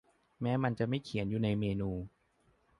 [0.41, 1.91] แม้มันจะไม่เขียนอยู่ในเมนู